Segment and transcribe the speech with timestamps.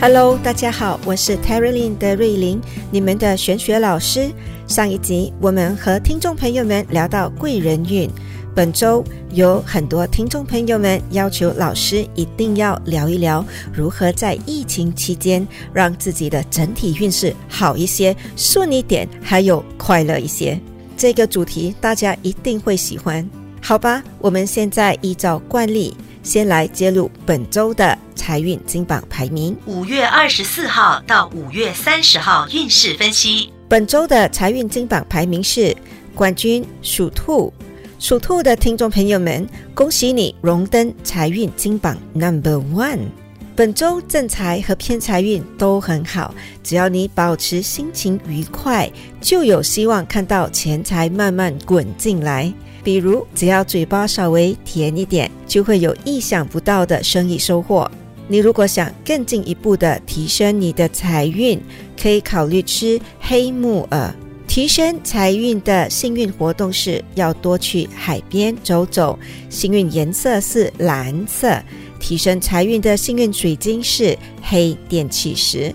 [0.00, 2.60] Hello，大家好，我是 Terry Lin 的瑞玲，
[2.92, 4.30] 你们的玄学老师。
[4.68, 8.08] 上一集我们和听众朋友们聊到贵人运，
[8.54, 20.56] 本周有很多听众朋友们要求老师一定要聊一聊如何在疫情期间让自己的整体运势好一些、顺一点，还有快乐一些。
[20.96, 23.28] 这个主题大家一定会喜欢，
[23.60, 24.00] 好吧？
[24.20, 25.96] 我们现在依照惯例。
[26.22, 29.56] 先来揭露本周的财运金榜排名。
[29.66, 33.52] 五月二十四号到五月三十号运势分析。
[33.68, 35.76] 本周的财运金榜排名是
[36.14, 37.52] 冠军属兔，
[37.98, 43.08] 属兔的听众朋友们，恭喜你荣登财运金榜 Number One。
[43.54, 48.88] 本周正财和偏财运都很好，只要你保持心情愉快，
[49.20, 52.52] 就有希望看到钱财慢慢滚进来。
[52.84, 57.90] 比如，只要嘴巴稍微甜一点，就会有意想不到的生意收获。
[58.26, 61.60] 你如果想更进一步的提升你的财运，
[62.00, 64.14] 可以考虑吃黑木耳。
[64.46, 69.18] 提升财运的幸运活动是要多去海边走走，
[69.50, 71.60] 幸运颜色是蓝色。
[72.00, 75.72] 提升财运的幸运水晶是黑电气石。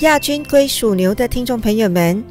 [0.00, 2.22] 亚军归属牛的听众朋友们。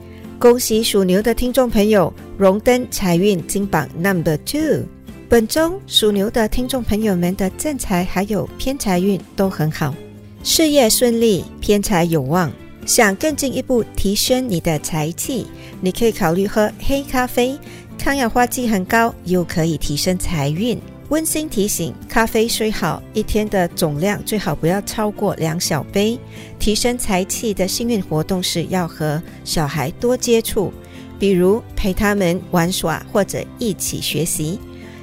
[0.41, 4.83] 恭喜属牛的听众朋友荣登财运金榜 Number Two。
[5.29, 9.93] 本周属牛的听众朋友们的正财还有偏财运都很好，
[10.41, 12.51] 事业顺利，偏财有望。
[12.87, 15.45] 想更进一步提升你的财气，
[15.79, 17.55] 你可以考虑喝黑咖啡，
[17.99, 20.75] 抗氧化剂很高，又可以提升财运。
[21.11, 26.17] 温馨提醒：咖啡虽好，一天的总量最好不要超过两小杯。
[26.57, 30.71] 提升财气的幸运活动是要和小孩多接触，
[31.19, 34.57] 比如陪他们玩耍或者一起学习。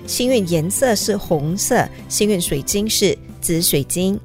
[0.07, 4.19] 幸运颜色是红色，幸运水晶是紫水晶。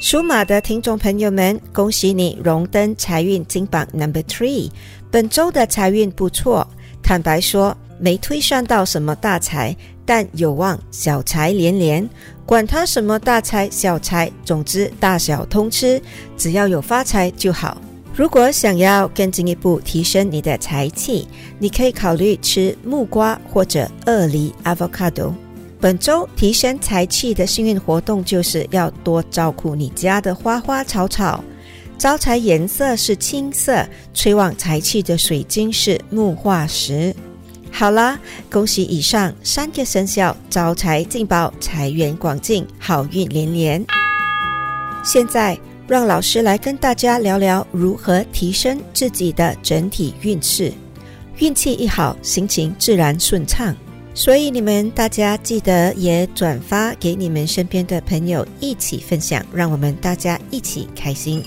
[0.00, 4.70] 属马的听众朋友们，恭喜你荣登财运金榜 Number Three。
[5.10, 6.64] 本周的财运不错，
[7.02, 9.76] 坦白说没推算到什么大财。
[10.06, 12.08] 但有望小财连连，
[12.46, 16.00] 管他什么大财小财，总之大小通吃，
[16.36, 17.76] 只要有发财就好。
[18.14, 21.28] 如果想要更进一步提升你的财气，
[21.58, 25.34] 你可以考虑吃木瓜或者鳄梨 （avocado）。
[25.78, 31.44] 本周提升财气的幸运活动就是要多照顾你家的花花草草。
[31.98, 37.14] 招财颜色是青色，催旺财气的水晶是木化石。
[37.70, 38.18] 好啦，
[38.50, 43.84] 恭喜以上三个生肖招财进宝，财源广进，好运连连。
[45.04, 50.72] 现在让老师来跟大家聊聊如何提升自己的整体运势。
[51.38, 53.76] 运气一好，心情自然顺畅。
[54.14, 61.42] 所以你们大家记得也转发给你们身边的朋友一起分享，让我们大家一起开心。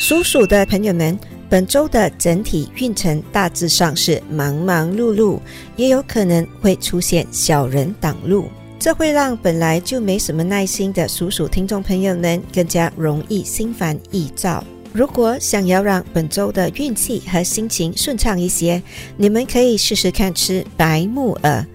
[0.00, 1.18] 属鼠的朋友们。
[1.52, 5.38] 本周的整体运程大致上是忙忙碌碌，
[5.76, 8.46] 也有可能会出现小人挡路，
[8.78, 14.64] 这会让本来就没什么耐心的属鼠听众朋友们更加容易心烦意躁。
[14.94, 18.82] 如果想要让本周的运气和心情顺畅一些，
[19.18, 21.66] 你们可以试试看吃白木耳。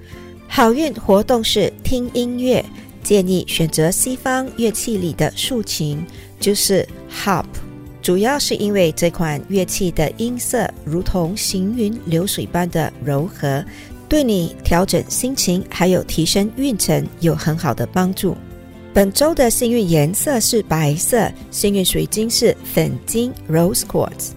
[0.47, 2.65] 好运活动是听音乐，
[3.03, 6.03] 建议选择西方乐器里的竖琴，
[6.39, 6.83] 就是
[7.13, 7.45] harp。
[8.07, 13.61] 主要是因为这款乐器的音色如同行云流水般的柔和，
[14.07, 18.33] 对你调整心情还有提升运程有很好的帮助。
[18.93, 24.29] 本周的幸运颜色是白色，幸运水晶是粉晶 （Rose Quartz）。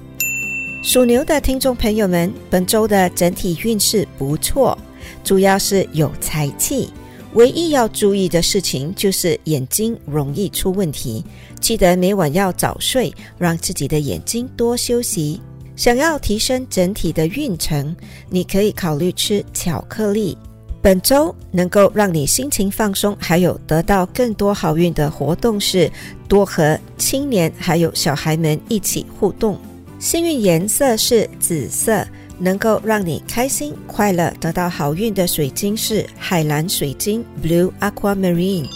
[0.82, 4.76] 属牛的听众朋友们，本周的整体运势不错，
[5.22, 6.92] 主要是有财气。
[7.34, 11.24] 唯一要注意的事情就是眼睛容易出问题，
[11.60, 15.40] 记得每晚要早睡，让自己的眼睛多休息。
[15.76, 17.94] 想要提升整体的运程，
[18.28, 20.36] 你可以考虑吃巧克力。
[20.82, 25.90] 本周能够让你心情放松，还有得到更多好运的活动是
[26.26, 29.58] 多和青年还有小孩们一起互动。
[29.98, 32.06] 幸运颜色是紫色，
[32.40, 38.66] 能够让你开心快乐、得到好运的水晶是海蓝水晶 （Blue Aquamarine）。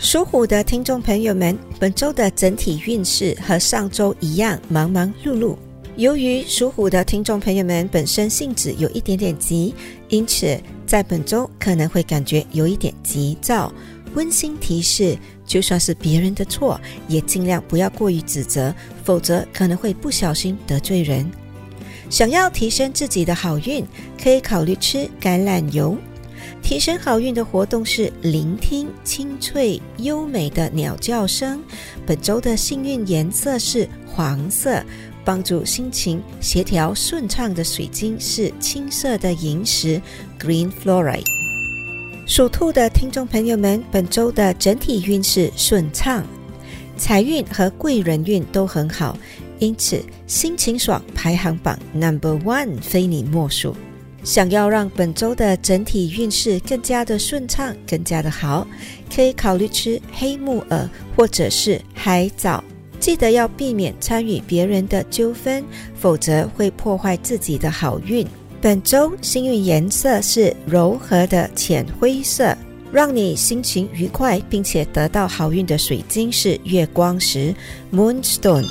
[0.00, 5.56] 属虎的听众朋友们，本周的整体运势和上周一样忙忙碌碌。
[5.96, 9.72] 由于属虎的听众朋友们本身性子有一点点急，
[10.08, 13.72] 因此在本周可能会感觉有一点急躁。
[14.14, 15.16] 温馨提示：
[15.46, 18.74] 就算是别人的错，也尽量不要过于指责，
[19.04, 21.30] 否则可能会不小心得罪人。
[22.10, 23.84] 想要提升自己的好运，
[24.22, 25.96] 可以考虑吃橄榄油。
[26.62, 31.62] 提升好运的活动是聆听清脆优美的鸟叫声。
[32.06, 34.82] 本周的幸运颜色是黄色，
[35.24, 40.00] 帮助心情协调顺畅的水晶是青色的萤石
[40.40, 41.24] （Green Fluorite）。
[42.26, 46.24] 属兔的听众朋友们，本周的整体运势顺畅，
[46.96, 49.18] 财运和贵人运都很好，
[49.58, 53.74] 因此心情爽排行榜 Number One 非你莫属。
[54.22, 58.66] 想要让本周的整体运势更加的顺畅、更加的好，
[59.14, 62.64] 可以考虑吃黑木耳或者是海藻。
[62.98, 65.62] 记得要避免参与别人的纠纷，
[65.94, 68.26] 否则会破坏自己的好运。
[68.62, 72.56] 本周幸运颜色是柔和的浅灰色，
[72.90, 77.54] 让你心情愉快并且得到好运的水晶是月光石
[77.92, 78.64] （Moonstone）。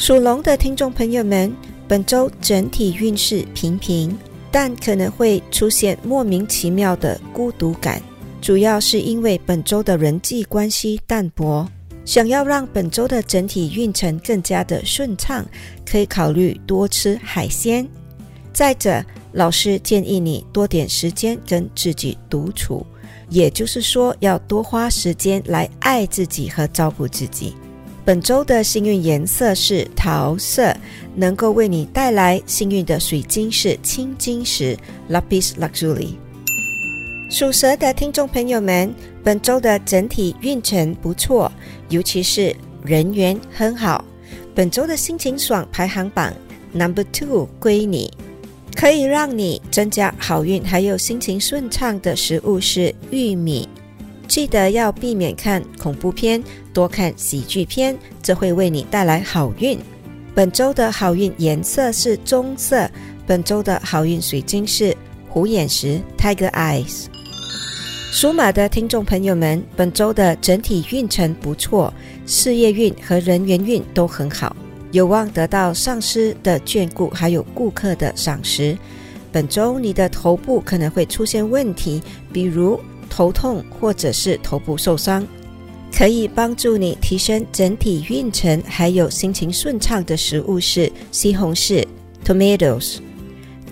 [0.00, 1.54] 属龙的听众朋友们，
[1.86, 4.16] 本周整体运势平平，
[4.50, 8.00] 但可能会出现莫名其妙的孤独感，
[8.40, 11.68] 主要是因为本周的人际关系淡薄。
[12.06, 15.44] 想要让本周的整体运程更加的顺畅，
[15.84, 17.86] 可以考虑多吃海鲜。
[18.54, 22.86] 再者，老师建议你多点时间跟自己独处，
[23.28, 27.54] 也就是说，要多花时间来爱自己和照顾自己。
[28.10, 30.76] 本周的幸运颜色是桃色，
[31.14, 34.76] 能够为你带来幸运的水晶是青金石
[35.08, 36.14] （Lapis Lazuli）。
[37.30, 38.92] 属蛇的听众朋友们，
[39.22, 41.52] 本周的整体运程不错，
[41.88, 42.52] 尤其是
[42.82, 44.04] 人缘很好。
[44.56, 46.34] 本周的心情爽排行榜
[46.72, 48.12] Number Two 归你。
[48.74, 53.68] 可以让你增加好运，还有心情顺畅的食物是玉米。
[54.30, 56.40] 记得要避免看恐怖片，
[56.72, 59.76] 多看喜剧片，这会为你带来好运。
[60.36, 62.88] 本周的好运颜色是棕色。
[63.26, 64.96] 本周的好运水晶是
[65.28, 67.06] 虎眼石 （Tiger Eyes）。
[68.12, 71.92] 属马的听众朋友们，本周的整体运程不错，
[72.24, 74.54] 事业运和人缘运都很好。
[74.92, 78.78] 有望得到上司的眷顾，还有顾客的赏识。
[79.32, 82.00] 本周你的头部可能会出现问题，
[82.32, 82.78] 比如
[83.10, 85.26] 头痛或者是头部受伤。
[85.92, 91.84] 可以帮助你提升整体运程，还有心情顺畅的食物是西红柿
[92.24, 92.98] （tomatoes）。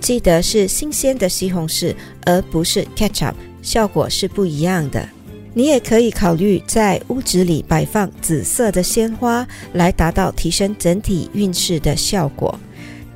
[0.00, 1.94] 记得是新鲜的西红柿，
[2.26, 5.08] 而不是 ketchup，效果是不一样的。
[5.54, 12.58] 你也可以考虑在屋子里摆放紫色的鲜花，来达到提升整体运势的效果。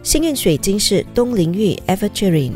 [0.03, 2.53] 幸运水晶是东陵玉 （Evergreen）。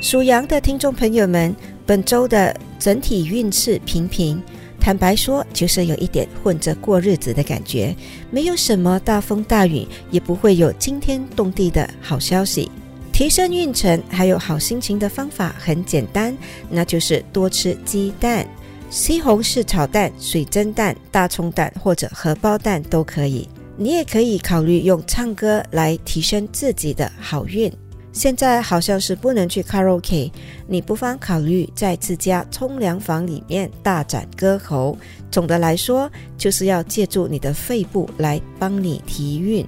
[0.00, 1.54] 属羊的听众朋友们，
[1.88, 4.42] 本周的整体运势平平，
[4.78, 7.96] 坦白说，就是有一点混着过日子的感觉，
[8.30, 12.70] 没有什么大风大雨，也不会有惊天动地的好消息。
[13.10, 16.36] 提升运程还有好心情的方法很简单，
[16.68, 18.46] 那就是多吃鸡蛋。
[18.90, 23.48] 西红柿炒蛋、水蒸蛋、大葱蛋或者荷包蛋都可以。
[23.78, 27.72] 你也可以考虑用唱歌来提升自己的好运。
[28.18, 30.32] 现在好像是不能去卡拉 OK，
[30.66, 34.98] 你不妨考虑在自家冲凉房里面大展歌喉。
[35.30, 39.64] 总的来说，就是要借助你的肺部来帮你提运。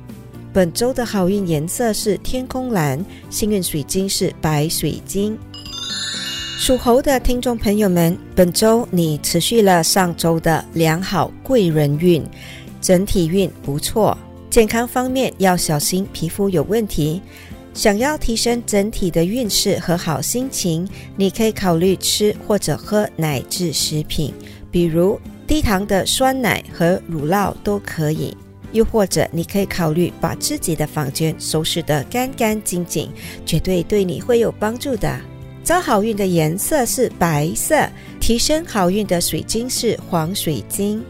[0.52, 2.98] 本周的好运颜色是天空蓝，
[3.30, 5.38] 幸运水晶是白水晶。
[6.58, 12.20] 属猴的听众朋友们，本周你持续了上周的良好贵人运，
[12.80, 14.18] 整体运不错。
[14.50, 17.22] 健康方面要小心皮肤有问题。
[17.72, 20.86] 想要提升整体的运势和好心情，
[21.16, 24.34] 你可以考虑吃或者喝奶制食品，
[24.70, 28.36] 比如低糖的酸奶和乳酪都可以。
[28.72, 33.10] 又或者你可以考虑把自己的房间收拾得干干净净，
[33.44, 35.18] 绝对对你会有帮助的。
[35.64, 37.88] 招好运的颜色是白色，
[38.20, 41.02] 提升好运的水晶是黄水晶。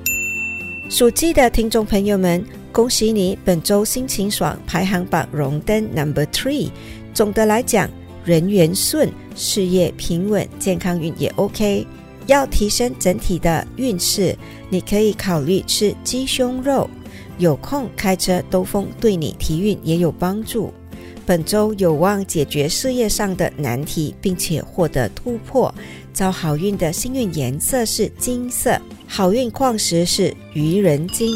[0.89, 6.71] 属鸡的听众朋友们，恭喜你本周心情爽，排行榜荣登 Number Three。
[7.13, 7.91] 总的来讲，
[8.25, 11.85] 人缘顺，事业平稳，健康运也 OK。
[12.27, 14.37] 要提升整体的运势，
[14.69, 16.89] 你可以考虑吃鸡胸肉。
[17.39, 20.73] 有空开车兜风，对你提运也有帮助。
[21.27, 25.75] 本周有望解决事业上的难题，并且获得突破。
[26.15, 31.35] 招好运的幸运颜色是金色，好运矿石是愚人金。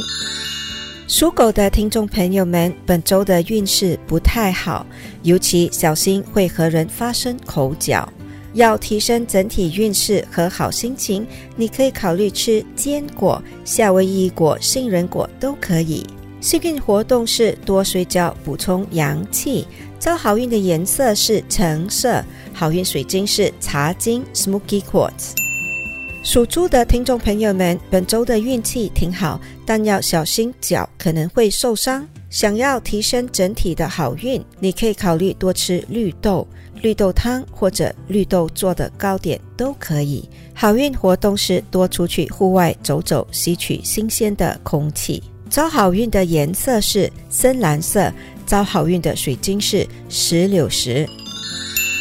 [1.06, 4.87] 属狗的听众朋友们，本周的运势不太好，
[5.23, 8.11] 尤其小心会和人发生口角。
[8.54, 16.06] 要提升整体运势和好心情，你可以考虑吃坚果、夏威夷果、杏仁果都可以。
[16.40, 19.66] 幸运活动是多睡觉，补充阳气。
[19.99, 25.43] 招好运的颜色是橙色，好运水晶是茶晶 （Smoky Quartz）。
[26.24, 32.04] 属猪的听众朋友们，本周的运气挺好，但要小心脚可能会受伤。
[32.30, 36.48] 想要提升整体的好运，你可以考虑多吃绿豆、
[36.80, 40.26] 绿豆汤或者绿豆做的糕点都可以。
[40.54, 45.22] 好运活动是多出去户外走走，吸取新鲜的空气。
[45.50, 48.10] 招好运的颜色是深蓝色，
[48.46, 51.06] 招好运的水晶是石榴石。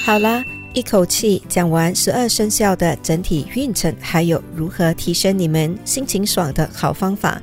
[0.05, 7.39] 好啦，一口气讲完十二生肖的整体运程，还有如何提升你们心情爽的好方法。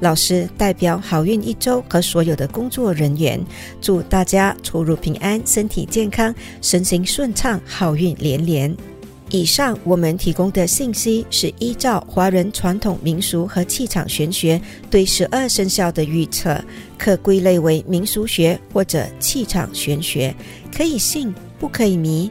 [0.00, 3.42] 老师代表好运一周和所有的工作人员，
[3.80, 8.74] 祝大家出入平安，身体健康，身心顺畅，好运连连。
[9.30, 14.60] 以上我们提供的信息是依照华人传统民俗和气场玄学
[14.90, 16.62] 对十二生肖的预测，
[16.98, 20.34] 可归类为民俗学或者气场玄学，
[20.76, 22.30] 可以信不可以迷，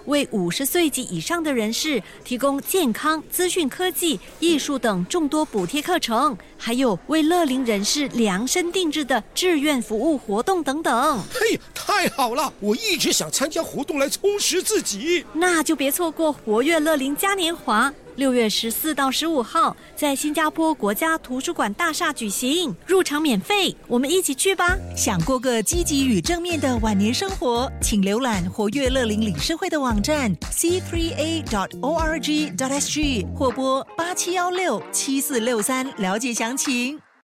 [0.05, 11.19] 为五十岁及以上的人士提供健康、资讯科技、艺术等众多补贴课程，还有为乐龄人士量身定制的志愿服务活动等等。
[11.33, 12.51] 嘿，太好了！
[12.59, 15.25] 我一直想参加活动来充实自己。
[15.33, 17.93] 那就别错过活跃乐龄嘉年华。
[18.17, 24.77] 六月十四到十五号，在新加坡国家图书馆大厦举行，入场免费，我们一起去吧！
[24.97, 37.10] 想过个积极与正面的晚年生活，请浏览活跃乐龄理事会的网网站 c three a dot o r g dot s g 或拨八七幺六七四六三了解详情。